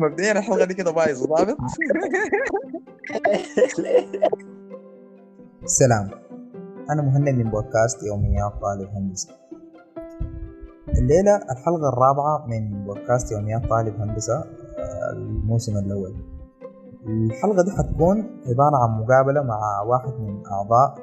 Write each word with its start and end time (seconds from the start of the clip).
مبدئيا 0.00 0.32
الحلقة 0.32 0.64
دي 0.64 0.74
كده 0.74 0.90
بايظة 0.90 1.26
ضابط 1.26 1.56
السلام 5.62 6.10
أنا 6.90 7.02
مهند 7.02 7.28
من 7.28 7.50
بودكاست 7.50 8.02
يوميات 8.02 8.52
طالب 8.62 8.88
هندسة 8.96 9.28
الليلة 10.88 11.36
الحلقة 11.36 11.88
الرابعة 11.88 12.46
من 12.46 12.84
بودكاست 12.84 13.32
يوميات 13.32 13.66
طالب 13.66 14.00
هندسة 14.00 14.34
آه، 14.78 15.12
الموسم 15.12 15.72
الأول. 15.76 16.14
الحلقة 17.06 17.64
دي 17.64 17.70
حتكون 17.70 18.16
عبارة 18.46 18.76
عن 18.82 19.00
مقابلة 19.00 19.42
مع 19.42 19.80
واحد 19.86 20.20
من 20.20 20.46
أعضاء 20.46 20.94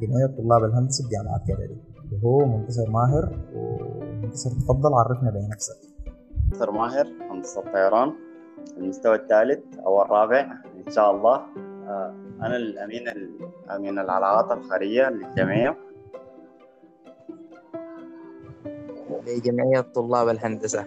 جمعية 0.00 0.26
طلاب 0.26 0.64
الهندسة 0.64 1.08
بجامعة 1.08 1.38
كندي 1.46 1.80
وهو 2.22 2.46
منتصر 2.46 2.90
ماهر 2.90 3.38
ومنتصر 3.54 4.50
تفضل 4.50 4.94
عرفنا 4.94 5.30
بنفسك. 5.30 5.76
منتصر 6.44 6.70
ماهر 6.70 7.06
هندسة 7.30 7.60
الطيران 7.60 8.25
المستوى 8.76 9.14
الثالث 9.14 9.78
أو 9.78 10.02
الرابع 10.02 10.40
إن 10.86 10.92
شاء 10.92 11.10
الله. 11.10 11.34
آه، 11.88 12.14
أنا 12.42 12.56
الأمين 12.56 13.08
أمين 13.70 13.98
العلاقات 13.98 14.58
الخارجية 14.58 15.08
للجمعية 15.08 15.76
لجمعيه 19.26 19.80
طلاب 19.80 20.28
الهندسة. 20.28 20.84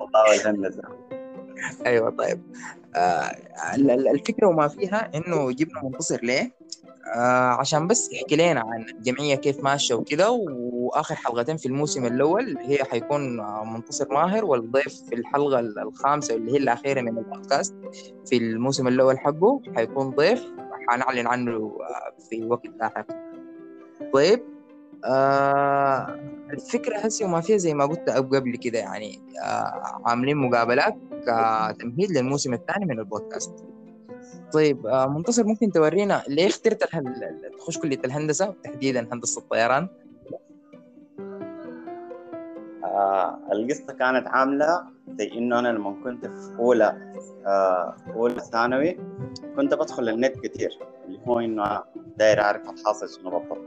طلاب 0.00 0.40
الهندسة. 0.40 0.82
أيوه 1.86 2.10
طيب. 2.10 2.42
آه 2.96 3.30
ال- 3.76 3.90
ال- 3.90 4.08
الفكرة 4.08 4.46
وما 4.46 4.68
فيها 4.68 5.10
إنه 5.14 5.50
جبنا 5.52 5.80
منتصر 5.84 6.20
ليه؟ 6.22 6.50
آه 7.16 7.50
عشان 7.50 7.86
بس 7.86 8.12
يحكي 8.12 8.36
لنا 8.36 8.60
عن 8.60 8.82
الجمعية 8.98 9.34
كيف 9.34 9.64
ماشية 9.64 9.94
وكده 9.94 10.30
وآخر 10.30 11.14
حلقتين 11.14 11.56
في 11.56 11.66
الموسم 11.66 12.06
الأول 12.06 12.58
هي 12.58 12.84
حيكون 12.84 13.40
آه، 13.40 13.64
منتصر 13.64 14.12
ماهر 14.14 14.44
والضيف 14.44 15.02
في 15.08 15.14
الحلقة 15.14 15.58
ال- 15.60 15.78
الخامسة 15.78 16.34
اللي 16.34 16.52
هي 16.52 16.56
الأخيرة 16.56 17.00
من 17.00 17.18
البودكاست 17.18 17.74
في 18.26 18.36
الموسم 18.36 18.88
الأول 18.88 19.18
حقه 19.18 19.60
حيكون 19.76 20.10
ضيف 20.10 20.44
حنعلن 20.88 21.26
عنه 21.26 21.52
آه، 21.80 22.22
في 22.30 22.44
وقت 22.44 22.66
لاحق 22.80 23.06
طيب 24.12 24.42
آه 25.04 26.20
الفكرة 26.52 26.96
هسه 26.98 27.24
وما 27.26 27.40
فيها 27.40 27.56
زي 27.56 27.74
ما 27.74 27.86
قلت 27.86 28.10
قبل 28.10 28.56
كده 28.56 28.78
يعني 28.78 29.22
آه 29.44 30.00
عاملين 30.06 30.36
مقابلات 30.36 30.94
كتمهيد 31.22 32.10
للموسم 32.10 32.54
الثاني 32.54 32.84
من 32.86 32.98
البودكاست. 32.98 33.64
طيب 34.52 34.86
آه 34.86 35.06
منتصر 35.06 35.44
ممكن 35.44 35.72
تورينا 35.72 36.22
ليه 36.28 36.46
اخترت 36.46 36.84
تخش 37.58 37.78
كلية 37.78 38.00
الهندسة 38.04 38.54
تحديدا 38.64 39.08
هندسة 39.12 39.40
الطيران؟ 39.40 39.88
آه 42.84 43.38
القصة 43.52 43.92
كانت 43.92 44.26
عاملة 44.28 44.84
زي 45.18 45.32
إنه 45.32 45.58
أنا 45.58 45.68
لما 45.68 45.96
كنت 46.04 46.26
في 46.26 46.58
أولى 46.58 47.14
آه 47.46 47.96
أولى 48.14 48.40
ثانوي 48.40 48.98
كنت 49.56 49.74
بدخل 49.74 50.08
النت 50.08 50.36
كتير 50.46 50.78
اللي 51.06 51.20
هو 51.26 51.40
إنه 51.40 51.82
داير 52.18 52.40
أعرف 52.40 52.70
الحاصل 52.70 53.08
شنو 53.08 53.30
بالضبط. 53.38 53.58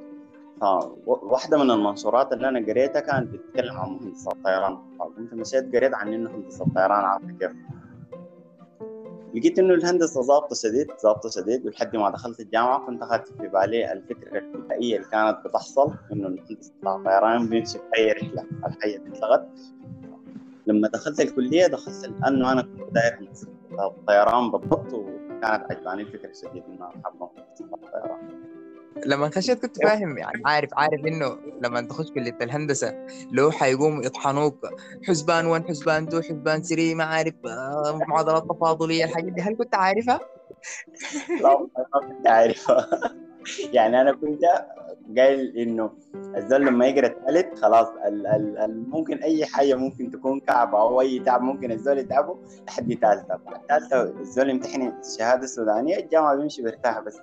فواحدة 1.06 1.64
من 1.64 1.72
المنشورات 1.72 2.34
اللي 2.34 2.50
أنا 2.50 2.60
قريتها 2.60 3.00
كانت 3.00 3.30
بتتكلم 3.34 3.78
عن 3.78 3.90
هندسة 3.90 4.32
الطيران. 4.32 4.78
فكنت 5.00 5.34
مشيت 5.34 5.76
قريت 5.76 5.94
عن 5.94 6.14
إنه 6.14 6.30
هندسة 6.30 6.66
الطيران 6.66 7.06
عارفة 7.06 7.28
كيف. 7.40 7.52
لقيت 9.34 9.60
إنه 9.60 9.74
الهندسة 9.74 10.22
ظابطة 10.22 10.56
شديد 10.56 10.88
ظابطة 11.04 11.30
شديد 11.30 11.66
ولحد 11.66 11.96
ما 11.96 12.10
دخلت 12.10 12.40
الجامعة 12.40 12.86
كنت 12.86 13.02
أخذت 13.04 13.28
في 13.28 13.48
بالي 13.48 13.92
الفكرة 13.92 14.38
البدائية 14.40 14.96
اللي 14.98 15.08
كانت 15.12 15.38
بتحصل 15.48 15.94
إنه 16.14 16.28
الهندسة 16.28 16.74
بتاع 16.82 16.96
الطيران 16.96 17.48
بيمشي 17.50 17.78
في 17.78 17.84
أي 17.98 18.12
رحلة 18.12 18.46
الحية 18.66 18.98
اتلغت 18.98 19.48
لما 20.68 20.88
دخلت 20.88 21.20
الكلية 21.20 21.68
دخلت 21.68 22.06
لأنه 22.06 22.52
أنا 22.52 22.62
كنت 22.62 22.94
داير 22.94 23.20
هندسة 23.20 23.48
الطيران 23.80 24.52
بالضبط 24.52 24.94
وكانت 24.94 25.72
عجباني 25.72 26.02
الفكرة 26.02 26.32
شديد 26.34 26.64
حابة 27.04 27.30
هندسة 27.38 27.66
الطيران 27.66 28.53
لما 29.06 29.30
خشيت 29.30 29.62
كنت 29.62 29.84
فاهم 29.84 30.18
يعني 30.18 30.42
عارف 30.46 30.70
عارف 30.74 31.06
إنه 31.06 31.38
لما 31.62 31.82
تخش 31.82 32.12
كلية 32.12 32.38
الهندسة 32.42 33.06
لو 33.32 33.52
حيقوموا 33.52 34.04
يطحنوك 34.04 34.68
حسبان 35.08 35.46
1 35.46 35.68
حسبان 35.68 36.04
2 36.08 36.24
حسبان 36.24 36.62
3 36.62 36.96
ما 36.96 37.04
عارف 37.04 37.34
آه، 37.46 38.00
معادلات 38.08 38.44
تفاضلية 38.50 39.06
الحاجات 39.06 39.34
دي. 39.34 39.42
هل 39.42 39.58
كنت 39.58 39.76
عارفها؟ 39.76 40.20
لا 41.42 41.60
ما 41.60 42.00
كنت 42.00 42.28
عارفها. 42.28 42.88
يعني 43.74 44.02
أنا 44.02 44.12
كنت 44.12 44.42
قايل 45.18 45.58
إنه 45.58 45.92
الزول 46.16 46.66
لما 46.66 46.88
يقرأ 46.88 47.08
الثالث 47.08 47.60
خلاص 47.60 47.88
ال 48.08 48.28
ال 48.28 48.58
ال 48.58 48.90
ممكن 48.90 49.18
أي 49.18 49.46
حاجة 49.46 49.76
ممكن 49.76 50.12
تكون 50.12 50.40
كعبة 50.40 50.82
أو 50.82 51.02
أي 51.02 51.20
تعب 51.20 51.42
ممكن 51.42 51.72
الزول 51.72 51.98
يتعبه 51.98 52.38
لحد 52.68 52.94
ثالثه 53.02 53.40
ثالثه 53.70 54.02
الزول 54.02 54.50
يمتحن 54.50 54.94
الشهاده 55.00 55.44
السودانيه 55.44 55.98
الجامعة 55.98 56.36
بيمشي 56.36 56.62
بيرتاح 56.62 57.00
بس. 57.00 57.20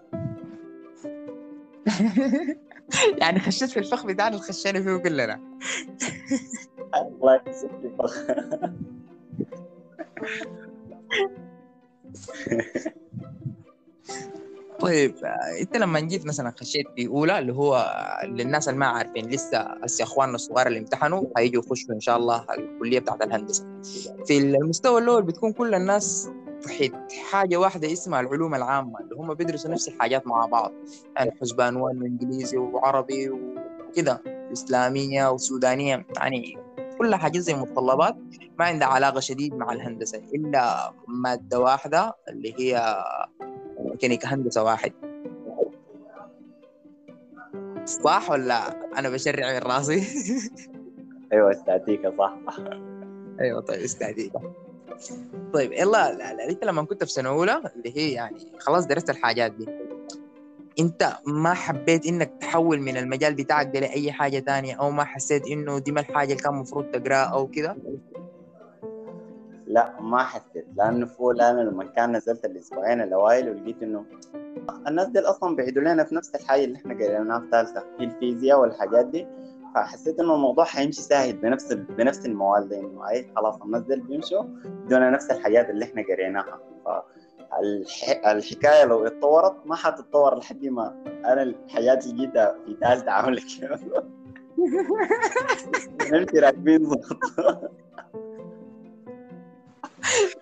يعني 3.20 3.40
خشيت 3.40 3.70
في 3.70 3.78
الفخ 3.78 4.06
بتاعنا 4.06 4.34
اللي 4.34 4.46
خشينا 4.46 4.82
فيه 4.82 4.96
كلنا 4.96 5.40
الله 6.94 7.40
يسلمك 7.46 8.02
فخ. 8.02 8.24
طيب 14.80 15.14
انت 15.60 15.76
لما 15.76 16.00
جيت 16.00 16.26
مثلا 16.26 16.52
خشيت 16.60 16.86
في 16.96 17.06
اولى 17.06 17.38
اللي 17.38 17.52
هو 17.52 17.86
للناس 18.24 18.68
اللي 18.68 18.80
ما 18.80 18.86
عارفين 18.86 19.28
لسه 19.28 19.58
هسه 19.58 20.04
اخواننا 20.04 20.34
الصغار 20.34 20.66
اللي 20.66 20.78
امتحنوا 20.78 21.24
هيجوا 21.36 21.62
يخشوا 21.62 21.94
إن 21.94 22.00
شاء 22.00 22.16
الله 22.16 22.44
الكلية 22.58 22.98
بتاعت 22.98 23.22
الهندسة 23.22 23.66
في 24.26 24.38
المستوى 24.38 25.00
الأول 25.00 25.22
بتكون 25.22 25.52
كل 25.52 25.74
الناس 25.74 26.30
تحت 26.62 27.12
حاجة 27.30 27.56
واحدة 27.56 27.92
اسمها 27.92 28.20
العلوم 28.20 28.54
العامة 28.54 29.00
اللي 29.00 29.14
هم 29.16 29.34
بيدرسوا 29.34 29.70
نفس 29.70 29.88
الحاجات 29.88 30.26
مع 30.26 30.46
بعض 30.46 30.72
يعني 31.16 31.30
حسبان 31.40 31.76
وانجليزي 31.76 32.56
وعربي 32.56 33.30
وكده 33.30 34.22
إسلامية 34.52 35.30
وسودانية 35.30 36.06
يعني 36.16 36.58
كلها 36.98 37.18
حاجات 37.18 37.42
زي 37.42 37.54
متطلبات 37.54 38.16
ما 38.58 38.64
عندها 38.64 38.88
علاقة 38.88 39.20
شديد 39.20 39.54
مع 39.54 39.72
الهندسة 39.72 40.18
إلا 40.18 40.92
مادة 41.08 41.60
واحدة 41.60 42.14
اللي 42.28 42.54
هي 42.58 42.96
ميكانيكا 43.80 44.28
هندسة 44.28 44.62
واحد. 44.64 44.92
صح 47.84 48.30
ولا 48.30 48.86
أنا 48.98 49.08
بشرع 49.10 49.52
من 49.52 49.58
راسي؟ 49.58 50.02
أيوه 51.32 51.50
استاتيكا 51.50 52.14
صح. 52.18 52.34
أيوه 53.40 53.60
طيب 53.60 53.80
استعدي 53.80 54.32
طيب 55.54 55.72
يلا 55.72 56.12
لا- 56.12 56.34
لا، 56.34 56.48
انت 56.48 56.64
لما 56.64 56.82
كنت 56.82 57.04
في 57.04 57.10
سنة 57.12 57.28
أولى 57.28 57.62
اللي 57.76 57.96
هي 57.98 58.12
يعني 58.12 58.36
خلاص 58.58 58.86
درست 58.86 59.10
الحاجات 59.10 59.52
دي. 59.52 59.66
أنت 60.80 61.12
ما 61.26 61.54
حبيت 61.54 62.06
إنك 62.06 62.32
تحول 62.40 62.80
من 62.80 62.96
المجال 62.96 63.34
بتاعك 63.34 63.66
ده 63.74 63.80
لاي 63.80 64.12
حاجة 64.12 64.38
تانية 64.38 64.74
أو 64.74 64.90
ما 64.90 65.04
حسيت 65.04 65.46
إنه 65.46 65.78
دي 65.78 65.92
ما 65.92 66.00
الحاجة 66.00 66.32
اللي 66.32 66.42
كان 66.42 66.54
المفروض 66.54 66.84
تقرأها 66.84 67.24
أو 67.24 67.46
كده؟ 67.46 67.76
لا 69.66 70.00
ما 70.00 70.22
حسيت 70.24 70.66
لأنه 70.76 71.06
في 71.06 71.20
أولى 71.20 71.50
أنا 71.50 71.60
لما 71.60 71.84
كان 71.84 72.16
نزلت 72.16 72.44
الأسبوعين 72.44 73.00
الأوائل 73.00 73.48
ولقيت 73.50 73.82
إنه 73.82 74.04
الناس 74.88 75.06
دي 75.08 75.18
أصلا 75.18 75.56
بيعيدوا 75.56 75.82
لنا 75.82 76.04
في 76.04 76.14
نفس 76.14 76.34
الحاجة 76.34 76.64
اللي 76.64 76.76
إحنا 76.76 76.94
قريناها 76.94 77.40
في 77.40 77.46
ثالثة 77.50 77.84
في 77.98 78.04
الفيزياء 78.04 78.60
والحاجات 78.60 79.06
دي. 79.06 79.26
فحسيت 79.74 80.20
إنه 80.20 80.34
الموضوع 80.34 80.64
حيمشي 80.64 81.02
سهل 81.02 81.32
بنفس 81.32 81.72
بنفس 81.72 82.26
المواد 82.26 82.68
دي 82.68 82.80
إنه 82.80 83.08
اي 83.08 83.32
خلاص 83.36 83.62
الناس 83.62 83.82
بيمشوا 83.82 84.42
بدون 84.62 85.12
نفس 85.12 85.30
الحاجات 85.30 85.70
اللي 85.70 85.84
إحنا 85.84 86.02
قريناها. 86.02 86.60
الحكاية 88.26 88.84
لو 88.84 89.06
اتطورت 89.06 89.66
ما 89.66 89.76
حتتطور 89.76 90.38
لحد 90.38 90.66
ما 90.66 91.02
أنا 91.06 91.42
الحاجات 91.42 92.06
اللي 92.06 92.26
جيتها 92.26 92.56
في 92.66 92.76
ثالثه 92.80 93.10
عاملة 93.10 93.42
كده. 93.60 93.80
نمشي 96.12 96.38
راكبين 96.38 96.82
ضغط. 96.82 97.18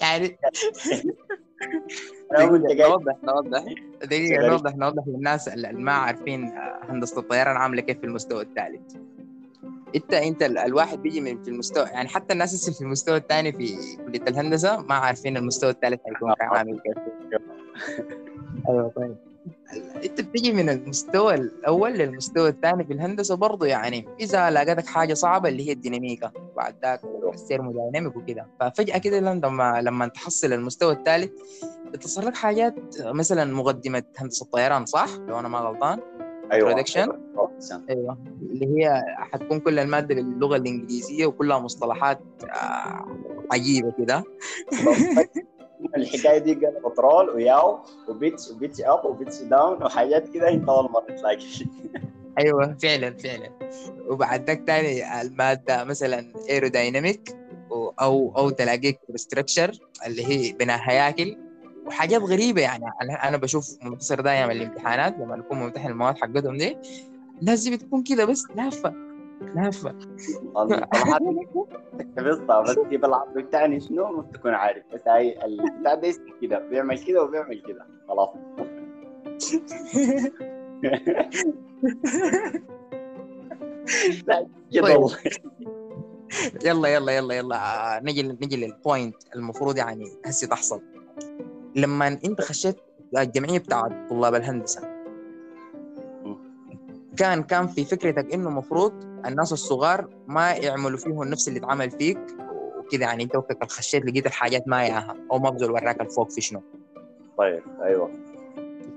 يعني 0.01 0.39
نوضح 2.39 3.17
نوضح 3.23 3.65
دقيقة. 4.03 4.49
نوضح 4.49 4.77
نوضح 4.77 5.03
للناس 5.07 5.49
اللي 5.49 5.73
ما 5.73 5.93
عارفين 5.93 6.53
هندسة 6.89 7.21
الطيران 7.21 7.57
عاملة 7.57 7.83
كيف 7.83 7.99
في 7.99 8.07
المستوى 8.07 8.43
الثالث. 8.43 9.08
انت 9.97 10.15
انت 10.15 10.43
ال- 10.43 10.59
الواحد 10.59 11.03
بيجي 11.03 11.21
من 11.21 11.43
في 11.43 11.49
المستوى 11.51 11.85
يعني 11.87 12.09
حتى 12.09 12.33
الناس 12.33 12.65
اللي 12.69 12.75
في 12.79 12.85
المستوى 12.85 13.17
الثاني 13.17 13.53
في 13.53 13.77
كلية 14.07 14.23
الهندسة 14.29 14.77
ما 14.83 14.95
عارفين 14.95 15.37
المستوى 15.37 15.71
الثالث 15.71 16.01
هيكون 16.07 16.35
عامل 16.41 16.81
كيف 16.81 16.99
أيوه 18.69 18.93
طيب. 18.97 19.17
انت 20.05 20.21
بتيجي 20.21 20.53
من 20.53 20.69
المستوى 20.69 21.35
الأول 21.35 21.93
للمستوى 21.93 22.49
الثاني 22.49 22.85
في 22.85 22.93
الهندسة 22.93 23.35
برضه 23.35 23.67
يعني 23.67 24.09
إذا 24.21 24.51
لقيتك 24.51 24.87
حاجة 24.87 25.15
صعبة 25.15 25.49
اللي 25.49 25.69
هي 25.69 25.73
الديناميكا 25.73 26.31
بعد 26.57 26.75
ذاك 26.83 27.01
السيرمودايناميك 27.35 28.17
وكده. 28.17 28.47
ففجأة 28.61 28.99
كده 28.99 29.21
لما 29.21 29.81
لما 29.83 30.07
تحصل 30.09 30.53
المستوى 30.53 30.93
الثالث 30.93 31.31
بتصير 31.93 32.25
لك 32.25 32.37
حاجات 32.37 32.75
مثلا 33.05 33.45
مقدمة 33.55 34.03
هندسة 34.19 34.45
الطيران 34.45 34.87
صح؟ 34.87 35.09
لو 35.29 35.39
أنا 35.39 35.49
ما 35.49 35.59
غلطان. 35.59 36.01
أيوه 36.53 36.75
introduction. 36.77 37.09
Introduction. 37.59 37.91
أيوه. 37.91 38.19
اللي 38.43 38.67
هي 38.67 39.03
حتكون 39.19 39.61
كل 39.61 39.79
المادة 39.79 40.15
باللغة 40.15 40.57
الإنجليزية 40.57 41.27
وكلها 41.27 41.59
مصطلحات 41.59 42.21
آه، 42.45 43.07
عجيبة 43.53 43.93
كده. 43.99 44.25
الحكاية 45.97 46.39
دي 46.39 46.55
قالت 46.55 46.99
رول 46.99 47.31
وياو 47.31 47.79
وبيتش 48.09 48.51
وبيتش 48.51 48.81
أب 48.81 49.05
وبيتش 49.05 49.43
داون 49.43 49.83
وحاجات 49.83 50.29
كده 50.29 50.49
انت 50.49 50.69
اول 50.69 50.91
مرة 50.91 51.17
تلاقي. 51.17 51.47
أيوه 52.39 52.77
فعلا 52.83 53.17
فعلا. 53.17 53.51
وبعد 54.09 54.47
ذاك 54.47 54.63
تاني 54.67 55.21
المادة 55.23 55.85
مثلا 55.85 56.33
aerodynamic 56.51 57.37
أو 58.01 58.33
أو 58.37 58.51
تلاقيك 58.51 58.99
ستراكشر 59.15 59.79
اللي 60.07 60.27
هي 60.27 60.53
بناء 60.53 60.81
هياكل 60.83 61.37
وحاجات 61.87 62.23
غريبة 62.23 62.61
يعني 62.61 62.85
أنا 63.03 63.29
أنا 63.29 63.37
بشوف 63.37 63.79
مختصر 63.83 64.21
دايما 64.21 64.53
الامتحانات 64.53 65.19
لما 65.19 65.37
نكون 65.37 65.59
ممتحن 65.59 65.89
المواد 65.91 66.19
حقتهم 66.19 66.57
دي. 66.57 66.77
الناس 67.41 67.63
دي 67.69 67.77
بتكون 67.77 68.03
كده 68.03 68.25
بس 68.25 68.45
لافه 68.57 68.95
المصطلحات 70.57 71.23
حفظتها 72.19 72.61
بس 72.61 72.79
كيف 72.91 73.05
العرض 73.05 73.39
بتاعني 73.39 73.81
شنو؟ 73.81 74.13
ما 74.13 74.23
تكون 74.23 74.55
عارف 74.55 74.85
بس 74.95 75.01
هاي 75.09 75.45
البتاع 75.45 75.95
ده 75.95 76.15
كده 76.43 76.59
بيعمل 76.59 76.99
كده 76.99 77.23
وبيعمل 77.23 77.63
كده. 77.63 77.87
خلاص. 78.09 78.29
لا 84.27 84.47
كده 84.73 84.83
طيب. 84.83 84.97
والله. 84.97 85.17
يلا 86.65 86.89
يلا 86.89 87.13
يلا 87.13 87.35
يلا. 87.35 87.57
آه، 87.57 88.01
نجي 88.01 88.23
نجي 88.23 88.57
للبوينت 88.57 89.17
المفروض 89.37 89.77
يعني 89.77 90.05
هسه 90.27 90.47
تحصل. 90.47 90.83
لما 91.77 92.09
أنت 92.09 92.41
خشيت 92.41 92.77
الجمعية 93.19 93.59
بتاعت 93.59 93.93
طلاب 94.11 94.35
الهندسة 94.35 94.98
كان 97.19 97.43
كان 97.43 97.67
في 97.67 97.85
فكرتك 97.85 98.35
إنه 98.35 98.49
المفروض 98.49 98.93
الناس 99.27 99.53
الصغار 99.53 100.09
ما 100.27 100.53
يعملوا 100.53 100.99
فيهم 100.99 101.25
نفس 101.25 101.49
اللي 101.49 101.59
اتعمل 101.59 101.91
فيك 101.91 102.19
وكذا 102.79 103.01
يعني 103.03 103.25
أنت 103.25 103.37
وقتك 103.37 103.71
خشيت 103.71 104.05
لقيت 104.05 104.27
الحاجات 104.27 104.69
ما 104.69 104.85
ياها 104.85 105.17
أو 105.33 105.39
ما 105.39 105.51
بزول 105.51 105.71
وراك 105.71 106.01
الفوق 106.01 106.31
في 106.31 106.41
شنو؟ 106.41 106.63
طيب 107.39 107.63
أيوه. 107.83 108.11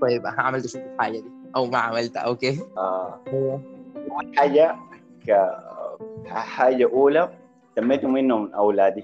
طيب 0.02 0.26
أنا 0.26 0.42
عملت 0.42 0.68
شو 0.68 0.80
الحاجة 0.80 1.20
دي؟ 1.20 1.32
أو 1.56 1.66
ما 1.66 1.78
عملتها 1.78 2.20
أوكي. 2.20 2.60
آه. 2.78 3.22
أول 4.12 4.38
حاجة 4.38 4.76
كحاجه 6.26 6.90
أولى 6.94 7.30
سميته 7.76 8.08
منه 8.08 8.38
من 8.38 8.54
أولادي. 8.54 9.04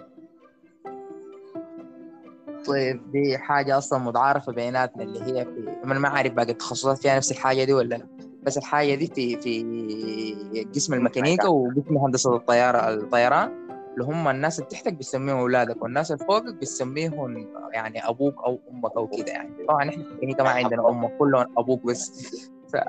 طيب 2.68 3.12
دي 3.12 3.38
حاجة 3.38 3.78
أصلا 3.78 4.00
متعارفة 4.00 4.52
بيناتنا 4.52 5.04
اللي 5.04 5.20
هي 5.20 5.46
في 5.46 5.76
أنا 5.84 6.00
ما 6.00 6.10
عارف 6.10 6.34
باقي 6.34 6.52
التخصصات 6.52 6.98
فيها 6.98 7.18
نفس 7.18 7.32
الحاجة 7.32 7.64
دي 7.64 7.74
ولا 7.74 7.96
لا؟ 7.96 8.17
بس 8.48 8.58
الحاجة 8.58 8.96
دي 8.96 9.08
في 9.08 9.38
في 9.38 10.66
قسم 10.76 10.94
الميكانيكا 10.94 11.48
وقسم 11.48 11.98
هندسة 11.98 12.36
الطيارة 12.36 12.94
الطيران 12.94 13.68
اللي 13.94 14.06
هم 14.06 14.28
الناس 14.28 14.60
اللي 14.60 14.70
تحتك 14.70 14.94
بتسميهم 14.94 15.38
اولادك 15.38 15.84
والناس 15.84 16.12
اللي 16.12 16.26
فوقك 16.26 16.54
بتسميهم 16.54 17.48
يعني 17.74 18.10
أبوك 18.10 18.36
أو 18.46 18.60
أمك 18.72 18.92
أو 18.98 19.08
كده 19.08 19.32
يعني. 19.32 19.66
طبعا 19.68 19.90
إحنا 19.90 20.04
في 20.04 20.10
الميكانيكا 20.10 20.44
ما 20.44 20.50
عندنا 20.50 20.90
أمك 20.90 21.18
كلهم 21.18 21.46
أبوك 21.58 21.86
بس. 21.86 22.30
ف... 22.74 22.78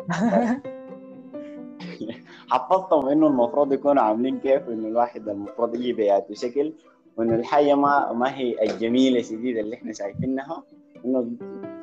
حفظتهم 2.51 3.09
إنه 3.09 3.27
المفروض 3.27 3.73
يكونوا 3.73 4.03
عاملين 4.03 4.39
كيف 4.39 4.69
إنه 4.69 4.89
الواحد 4.89 5.29
المفروض 5.29 5.75
يجي 5.75 5.93
بياته 5.93 6.35
شكل 6.35 6.73
وإنه 7.17 7.35
الحياة 7.35 7.75
ما 7.75 8.13
ما 8.13 8.37
هي 8.37 8.63
الجميلة 8.63 9.23
شديدة 9.23 9.61
اللي 9.61 9.77
إحنا 9.77 9.93
شايفينها. 9.93 10.63
إنه 11.05 11.31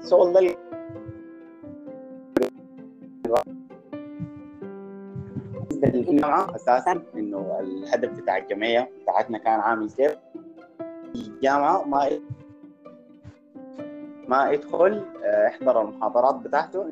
الشغل 0.04 0.33
ده 0.33 0.56
بالنسبة 5.92 6.12
للجامعه 6.12 6.56
أساسا 6.56 7.02
إنه 7.16 7.60
الهدف 7.60 8.10
بتاع 8.22 8.38
الجمعية 8.38 8.90
بتاعتنا 9.02 9.38
كان 9.38 9.60
عامل 9.60 9.90
كيف 9.90 10.16
الجامعة 11.16 11.84
ما 11.84 12.10
ما 14.28 14.52
يدخل 14.52 15.04
آه، 15.24 15.48
يحضر 15.48 15.82
المحاضرات 15.82 16.36
بتاعته. 16.36 16.92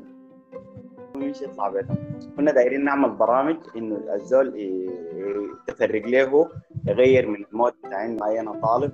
ويمشي 1.16 1.46
يطلع 1.46 1.70
بيته 1.70 1.96
كنا 2.38 2.52
دايرين 2.52 2.84
نعمل 2.84 3.10
برامج 3.10 3.58
إنه 3.76 4.00
الزول 4.14 4.54
يتفرج 5.68 6.06
له 6.08 6.50
يغير 6.88 7.28
من 7.28 7.46
المود 7.52 7.74
بتاع 7.84 8.06
إنه 8.06 8.20
معين 8.20 8.60
طالب. 8.62 8.92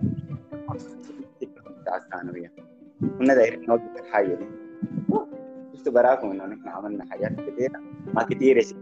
بتاع 1.82 1.98
الثانوية. 1.98 2.52
كنا 3.20 3.34
دايرين 3.34 3.66
نوقف 3.68 4.00
الحاجة 4.00 4.36
دي. 4.36 4.46
شفتوا 5.74 5.94
براكم 5.94 6.32
إنه 6.32 6.46
نحن 6.46 6.68
عملنا 6.70 7.06
حاجات 7.12 7.32
كثيره 7.32 7.80
ما 8.14 8.24
كثير 8.24 8.58
يا 8.58 8.62
شيخ 8.62 8.78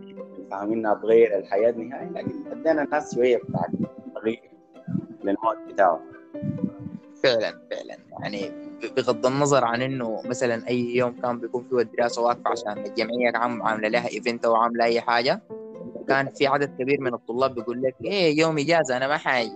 فاهمينها 0.51 0.93
تغير 0.93 1.37
الحياة 1.37 1.71
نهائي 1.71 2.09
لكن 2.09 2.51
ادينا 2.51 2.83
الناس 2.83 3.15
شوية 3.15 3.37
بتاعت 3.37 3.69
تغيير 4.15 4.51
لل 5.23 5.34
mood 5.34 5.57
بتاعه 5.73 6.01
فعلا 7.23 7.61
فعلا. 7.71 7.97
يعني 8.21 8.51
بغض 8.97 9.25
النظر 9.25 9.65
عن 9.65 9.81
إنه 9.81 10.21
مثلا 10.25 10.67
أي 10.67 10.95
يوم 10.95 11.21
كان 11.21 11.39
بيكون 11.39 11.67
فيه 11.69 11.79
الدراسه 11.79 12.21
واقفة 12.21 12.49
عشان 12.51 12.85
الجمعية 12.85 13.31
عاملة 13.35 13.87
لها 13.87 14.07
event 14.09 14.45
أو 14.45 14.55
عاملة 14.55 14.85
أي 14.85 15.01
حاجة 15.01 15.41
كان 16.07 16.29
في 16.29 16.47
عدد 16.47 16.75
كبير 16.79 17.01
من 17.01 17.13
الطلاب 17.13 17.55
بيقول 17.55 17.81
لك 17.81 17.95
إيه 18.03 18.39
يوم 18.39 18.57
اجازه 18.57 18.97
أنا 18.97 19.07
ما 19.07 19.17
حاجي. 19.17 19.51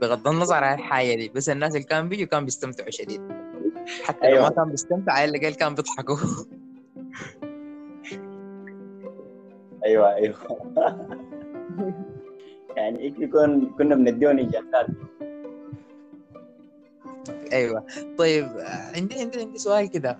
بغض 0.00 0.28
النظر 0.28 0.64
عن 0.64 0.78
الحاجة 0.78 1.14
دي 1.14 1.28
بس 1.28 1.48
الناس 1.48 1.72
اللي 1.76 1.86
كانوا 1.86 2.08
بيجوا 2.08 2.26
كانوا 2.26 2.44
بيستمتعوا 2.44 2.90
شديد. 2.90 3.20
حتى 4.04 4.26
لو 4.26 4.32
أيوة. 4.32 4.42
ما 4.48 4.54
كان 4.54 4.70
بيستمتع 4.70 5.24
اللي 5.24 5.38
قال 5.38 5.56
كان 5.56 5.74
بيضحكوا. 5.74 6.16
أيوه 9.92 10.14
أيوه. 10.14 10.36
يعني 12.76 13.00
إيش 13.00 13.12
يكون 13.18 13.74
كنا 13.78 13.94
بنديهم 13.94 14.38
اجازات 14.38 14.86
أيوه. 17.52 17.86
طيب 18.18 18.48
عندي 18.96 19.20
عندي 19.20 19.40
عندي 19.40 19.58
سؤال 19.58 19.90
كده. 19.90 20.18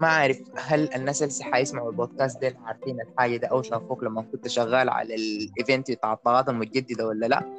ما 0.00 0.08
عارف 0.08 0.42
هل 0.56 0.94
الناس 0.94 1.22
اللي 1.22 1.52
حيسمعوا 1.54 1.90
البودكاست 1.90 2.42
ده 2.42 2.56
عارفين 2.64 3.00
الحاجة 3.00 3.36
ده 3.36 3.48
أو 3.48 3.62
شافوك 3.62 4.02
لما 4.04 4.22
كنت 4.22 4.48
شغال 4.48 4.88
على 4.88 5.14
الايفنت 5.14 5.90
بتاع 5.90 6.12
الطاقات 6.12 6.48
المتجدده 6.48 7.06
ولا 7.06 7.26
لأ؟ 7.26 7.56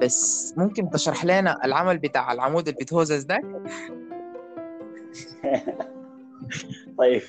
بس 0.00 0.54
ممكن 0.56 0.90
تشرح 0.90 1.24
لنا 1.24 1.64
العمل 1.64 1.98
بتاع 1.98 2.32
العمود 2.32 2.68
اللي 2.68 2.80
بتهوزز 2.80 3.22
ده؟ 3.22 3.40
طيب. 6.98 7.22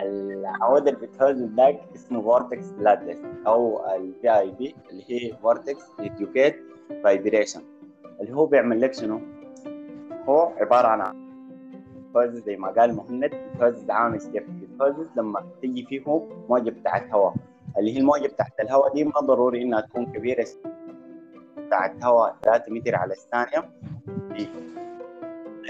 العود 0.00 0.88
اللي 0.88 1.06
بتهز 1.06 1.42
ذاك 1.42 1.80
اسمه 1.94 2.22
vortex 2.22 2.70
bladeless 2.70 3.18
أو 3.46 3.86
ال 3.94 4.38
VIV 4.38 4.74
اللي 4.90 5.04
هي 5.08 5.36
vortex 5.42 5.82
induced 6.00 6.56
vibration 7.04 7.62
اللي 8.20 8.32
هو 8.36 8.46
بيعمل 8.46 8.80
لك 8.80 8.94
شنو؟ 8.94 9.20
هو 10.28 10.52
عبارة 10.56 10.88
عن 10.88 11.30
بتهزز 12.10 12.44
زي 12.44 12.56
ما 12.56 12.68
قال 12.68 12.96
مهند 12.96 13.30
بتهزز 13.54 13.90
عامل 13.90 14.18
كيف 14.18 14.44
بتهزز 14.50 15.06
لما 15.16 15.46
تيجي 15.60 15.86
فيه 15.86 16.26
موجة 16.48 16.70
بتاعت 16.70 17.12
هواء 17.12 17.34
اللي 17.78 17.94
هي 17.94 17.98
الموجة 17.98 18.26
بتاعت 18.26 18.60
الهواء 18.60 18.94
دي 18.94 19.04
ما 19.04 19.20
ضروري 19.20 19.62
إنها 19.62 19.80
تكون 19.80 20.06
كبيرة. 20.06 20.46
بتاعت 21.58 22.04
هواء 22.04 22.36
3 22.42 22.72
متر 22.72 22.96
على 22.96 23.12
الثانية. 23.12 23.70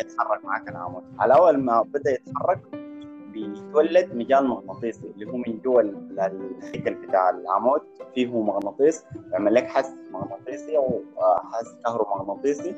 يتحرك 0.00 0.44
معاك 0.44 0.68
العمود 0.68 1.02
على 1.18 1.34
أول 1.34 1.56
ما 1.58 1.82
بدأ 1.82 2.10
يتحرك 2.10 2.60
بيتولد 3.32 4.14
مجال 4.14 4.46
مغناطيسي 4.46 5.06
اللي 5.14 5.26
هو 5.32 5.36
من 5.36 5.58
جوا 5.64 5.80
ال- 5.80 6.20
الهيكل 6.20 6.94
بتاع 6.94 7.30
العمود. 7.30 7.80
فيه 8.14 8.42
مغناطيس 8.42 9.04
يعمل 9.32 9.54
لك 9.54 9.66
حس 9.66 9.92
مغناطيسي 10.12 10.76
أو 10.76 11.00
حس 11.52 11.74
كهرومغناطيسي 11.84 12.74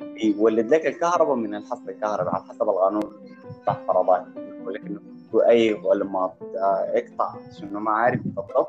بيولد 0.00 0.74
لك 0.74 0.86
الكهرباء 0.86 1.34
من 1.36 1.54
الحصل 1.54 1.88
الكهرباء 1.88 2.34
على 2.34 2.44
حسب 2.44 2.62
القانون 2.62 3.02
بتاع 3.62 3.76
فرضات 3.88 4.24
يقول 4.36 4.74
لك 4.74 4.80
انه 4.86 5.00
أي 5.48 5.80
لما 5.94 6.32
آه، 6.56 6.92
يقطع 6.94 7.34
شنو 7.60 7.80
ما 7.80 7.90
عارف 7.90 8.20
بالضبط 8.22 8.68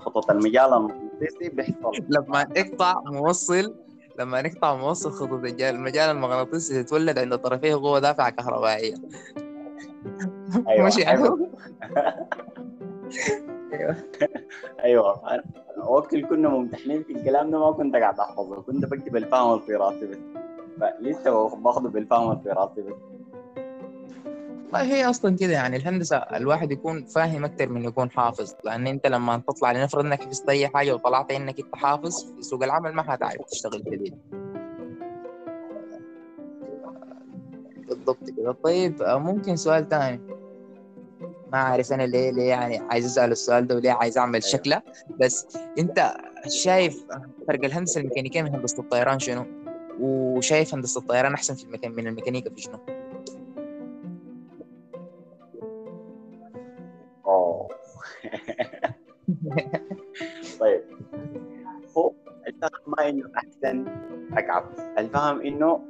خطوط 0.00 0.30
المجال 0.30 0.64
المغناطيسي 0.72 1.48
بيحصل. 1.48 1.92
لما 2.08 2.44
نقطع 2.56 3.00
موصل 3.06 3.74
لما 4.18 4.42
نقطع 4.42 4.74
موصل 4.74 5.10
خطوط 5.10 5.44
المجال 5.60 6.10
المغناطيسي 6.10 6.82
تتولد 6.82 7.18
عند 7.18 7.38
طرفيه 7.38 7.74
قوه 7.74 7.98
دافعه 7.98 8.30
كهربائية. 8.30 8.94
أيوه 10.68 10.86
مش 10.86 10.98
أيوة. 10.98 11.50
أيوه. 14.84 15.30
أنا 15.30 15.42
وقت 15.84 16.14
اللي 16.14 16.26
كنا 16.26 16.48
ممتحنين 16.48 17.02
في 17.02 17.12
الكلام 17.12 17.50
ده 17.50 17.58
ما 17.58 17.72
كنت 17.72 17.96
قاعد 17.96 18.20
أحفظه 18.20 18.62
كنت 18.62 18.84
بكتب 18.84 19.16
الفهم 19.16 19.60
في 19.60 19.74
راسي 19.74 20.06
بس. 20.06 20.18
فلسه 20.80 21.56
باخذه 21.56 21.88
بالفهم 21.88 22.38
في 22.42 22.48
راسي 22.48 22.82
بس. 22.82 23.11
والله 24.72 24.94
هي 24.94 25.10
أصلا 25.10 25.36
كده 25.36 25.52
يعني 25.52 25.76
الهندسة 25.76 26.16
الواحد 26.16 26.72
يكون 26.72 27.04
فاهم 27.04 27.44
أكثر 27.44 27.68
من 27.68 27.84
يكون 27.84 28.10
حافظ 28.10 28.52
لأن 28.64 28.86
أنت 28.86 29.06
لما 29.06 29.42
تطلع 29.48 29.72
لنفرض 29.72 30.04
إنك 30.04 30.24
حفظت 30.24 30.48
أي 30.48 30.68
حاجة 30.68 30.94
وطلعت 30.94 31.32
إنك 31.32 31.60
أنت 31.60 31.76
حافظ 31.76 32.24
في 32.36 32.42
سوق 32.42 32.64
العمل 32.64 32.92
ما 32.92 33.02
حتعرف 33.02 33.44
تشتغل 33.50 33.84
جديد 33.84 34.18
بالضبط 37.88 38.30
كده 38.36 38.52
طيب 38.64 39.02
ممكن 39.02 39.56
سؤال 39.56 39.88
ثاني 39.88 40.20
ما 41.52 41.58
عارف 41.58 41.92
أنا 41.92 42.02
ليه 42.02 42.30
ليه 42.30 42.48
يعني 42.48 42.78
عايز 42.78 43.04
أسأل 43.04 43.32
السؤال 43.32 43.66
ده 43.66 43.76
وليه 43.76 43.92
عايز 43.92 44.18
أعمل 44.18 44.34
أيوه. 44.34 44.46
شكله 44.46 44.82
بس 45.20 45.46
أنت 45.78 46.14
شايف 46.48 47.04
فرق 47.48 47.64
الهندسة 47.64 48.00
الميكانيكية 48.00 48.42
من 48.42 48.54
هندسة 48.54 48.82
الطيران 48.82 49.18
شنو؟ 49.18 49.44
وشايف 50.00 50.74
هندسة 50.74 51.00
الطيران 51.00 51.34
أحسن 51.34 51.54
في 51.54 51.64
المكان 51.64 51.92
من 51.92 52.06
الميكانيكا 52.06 52.50
في 52.50 52.60
شنو؟ 52.60 52.91
أوه. 57.26 57.68
طيب. 60.60 60.82
هو 61.96 62.12
الفهم 62.46 62.70
ما 62.86 63.08
إنه 63.08 63.30
أحسن 63.36 63.84
اقعد 64.32 64.64
الفهم 64.98 65.40
إنه 65.40 65.80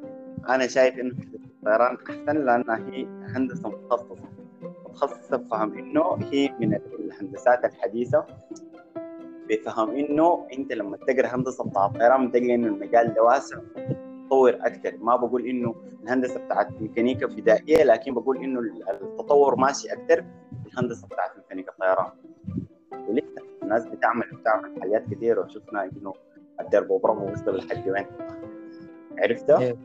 أنا 0.49 0.67
شايف 0.67 0.99
إنه 0.99 1.15
الطيران 1.35 1.97
أحسن 2.09 2.45
لانها 2.45 2.77
هي 2.77 3.05
هندسة 3.37 3.69
متخصصة. 3.69 4.17
متخصصة 4.63 5.37
بفهم 5.37 5.79
إنه 5.79 6.19
هي 6.33 6.49
من 6.61 6.75
الهندسات 6.75 7.65
الحديثة. 7.65 8.27
بفهم 9.49 9.91
إنه 9.91 10.47
أنت 10.53 10.73
لما 10.73 10.97
تقرأ 10.97 11.27
هندسة 11.27 11.65
بتاع 11.65 11.87
الطيران 11.87 12.29
بتلقى 12.29 12.55
إنه 12.55 12.67
المجال 12.67 13.15
ده 13.15 13.23
واسع 13.23 13.57
متطور 14.33 14.59
أكثر 14.67 14.97
ما 15.01 15.17
بقول 15.17 15.47
إنه 15.47 15.75
الهندسة 16.03 16.45
بتاعت 16.45 16.81
ميكانيكا 16.81 17.27
بدائية 17.27 17.85
لكن 17.85 18.15
بقول 18.15 18.37
إنه 18.37 18.61
التطور 18.91 19.57
ماشي 19.57 19.93
أكثر 19.93 20.25
الهندسة 20.73 21.07
بتاعت 21.07 21.37
ميكانيكا 21.37 21.73
الطيران 21.73 22.11
ولسه 23.09 23.43
الناس 23.63 23.87
بتعمل 23.87 24.27
بتعمل 24.33 24.81
حاجات 24.83 25.05
كثيره 25.11 25.45
وشفنا 25.45 25.85
إنه 25.85 26.15
الدرب 26.61 26.91
وبرمه 26.91 27.33
وصل 27.33 27.57
لحد 27.57 27.89
وين. 27.89 28.07
عرفتها؟ 29.19 29.59
أيوه. 29.59 29.79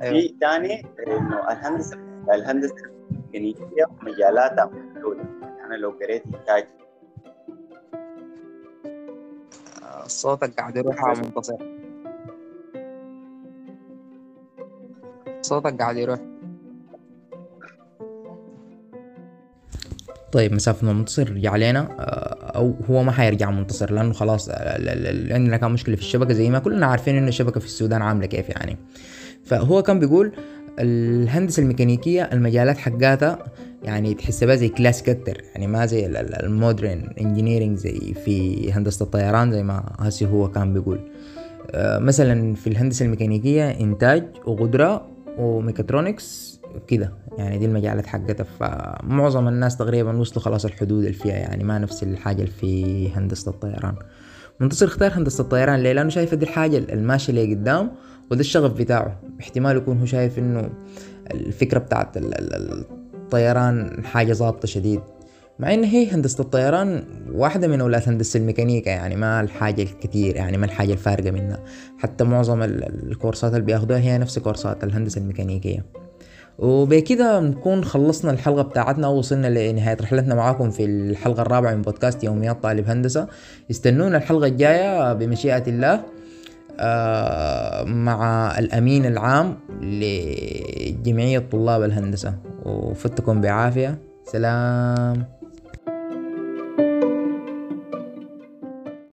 في 0.00 0.36
ثاني 0.40 0.86
إنه 1.06 1.52
الهندسة 1.52 1.98
الهندسة 2.34 2.74
الميكانيكية 3.10 3.86
مجالاتها 4.02 4.64
محدودة. 4.64 5.22
يعني 5.42 5.64
أنا 5.64 5.74
لو 5.74 5.90
قريت 5.90 6.22
انتاج 6.26 6.66
صوتك 10.06 10.54
قاعد 10.60 10.76
يروح 10.76 11.04
على 11.04 11.18
منتصر 11.18 11.56
صوتك 15.40 15.78
قاعد 15.78 15.96
يروح. 15.96 16.18
طيب 20.32 20.52
مسافة 20.52 20.86
ما 20.86 20.92
منتصر 20.92 21.30
يرجع 21.30 21.50
علينا 21.50 21.80
آه، 21.80 22.52
أو 22.56 22.74
هو 22.90 23.02
ما 23.02 23.12
حيرجع 23.12 23.50
منتصر 23.50 23.92
لأنه 23.92 24.12
خلاص 24.12 24.48
عندنا 25.30 25.56
كان 25.56 25.70
مشكلة 25.70 25.96
في 25.96 26.02
الشبكة 26.02 26.34
زي 26.34 26.50
ما 26.50 26.58
كلنا 26.58 26.86
عارفين 26.86 27.16
انه 27.16 27.28
الشبكة 27.28 27.60
في 27.60 27.66
السودان 27.66 28.02
عاملة 28.02 28.26
كيف 28.26 28.48
يعني. 28.48 28.76
فهو 29.44 29.82
كان 29.82 29.98
بيقول 29.98 30.32
الهندسة 30.78 31.62
الميكانيكية 31.62 32.22
المجالات 32.32 32.78
حقاتها 32.78 33.38
يعني 33.82 34.14
تحسها 34.14 34.46
بقى 34.46 34.58
زي 34.58 34.68
كلاسيك 34.68 35.08
أكتر 35.08 35.42
يعني 35.54 35.66
ما 35.66 35.86
زي 35.86 36.06
ال- 36.06 36.16
ال- 36.16 36.44
ال 36.44 36.53
modern 36.53 37.10
engineering 37.20 37.76
زي 37.78 38.14
في 38.24 38.72
هندسة 38.72 39.02
الطيران 39.04 39.52
زي 39.52 39.62
ما 39.62 39.92
هسي 39.98 40.26
هو 40.26 40.50
كان 40.50 40.72
بيقول. 40.74 41.00
آه، 41.70 41.98
مثلا 41.98 42.54
في 42.54 42.66
الهندسة 42.66 43.04
الميكانيكية 43.04 43.70
إنتاج 43.70 44.24
وقدرة 44.46 45.06
وميكاترونكس 45.38 46.47
كده. 46.88 47.12
يعني 47.38 47.58
دي 47.58 47.64
المجالات 47.66 48.06
حقتها. 48.06 48.44
فمعظم 48.60 49.48
الناس 49.48 49.76
تقريبا 49.76 50.16
وصلوا 50.16 50.44
خلاص 50.44 50.64
الحدود 50.64 50.98
اللي 51.04 51.12
فيها. 51.12 51.34
يعني 51.34 51.64
ما 51.64 51.78
نفس 51.78 52.02
الحاجة 52.02 52.36
اللي 52.42 52.50
في 52.50 53.08
هندسة 53.12 53.50
الطيران. 53.50 53.94
منتصر 54.60 54.86
اختار 54.86 55.12
هندسة 55.12 55.42
الطيران 55.42 55.80
ليه؟ 55.80 55.92
لأنه 55.92 56.08
شايف 56.08 56.34
دي 56.34 56.44
الحاجة 56.44 56.78
الماشية 56.78 57.30
اللي 57.30 57.54
قدام 57.54 57.90
وده 58.30 58.40
الشغف 58.40 58.72
بتاعه. 58.72 59.20
احتمال 59.40 59.76
يكون 59.76 59.98
هو 59.98 60.06
شايف 60.06 60.38
إنه 60.38 60.70
الفكرة 61.30 61.78
بتاعت 61.78 62.16
ال- 62.16 62.34
ال- 62.54 62.84
الطيران 63.14 64.04
حاجة 64.04 64.32
ظابطة 64.32 64.68
شديد. 64.68 65.00
مع 65.58 65.74
إن 65.74 65.84
هي 65.84 66.10
هندسة 66.10 66.42
الطيران 66.42 67.04
واحدة 67.32 67.68
من 67.68 67.80
أولاد 67.80 68.08
هندسة 68.08 68.38
الميكانيكا. 68.40 68.90
يعني 68.90 69.16
ما 69.16 69.40
الحاجة 69.40 69.82
الكتير 69.82 70.36
يعني 70.36 70.56
ما 70.56 70.66
الحاجة 70.66 70.92
الفارقة 70.92 71.30
منها. 71.30 71.58
حتى 71.98 72.24
معظم 72.24 72.62
ال- 72.62 73.10
الكورسات 73.10 73.52
اللي 73.52 73.64
بياخدوها 73.64 74.00
هي 74.00 74.18
نفس 74.18 74.38
كورسات 74.38 74.84
الهندسة 74.84 75.20
الميكانيكية. 75.20 75.84
وبكده 76.58 77.40
نكون 77.40 77.84
خلصنا 77.84 78.30
الحلقة 78.30 78.62
بتاعتنا 78.62 79.08
ووصلنا 79.08 79.46
لنهاية 79.46 79.96
رحلتنا 80.00 80.34
معاكم 80.34 80.70
في 80.70 80.84
الحلقة 80.84 81.42
الرابعة 81.42 81.74
من 81.74 81.82
بودكاست 81.82 82.24
يوميات 82.24 82.62
طالب 82.62 82.90
هندسة. 82.90 83.28
استنونا 83.70 84.16
الحلقة 84.16 84.46
الجاية 84.46 85.12
بمشيئة 85.12 85.62
الله 85.68 86.02
آه، 86.80 87.84
مع 87.84 88.52
الأمين 88.58 89.06
العام 89.06 89.56
لجمعية 89.80 91.38
طلاب 91.38 91.82
الهندسة. 91.82 92.34
وفتكم 92.64 93.40
بعافية. 93.40 93.98
سلام. 94.24 95.37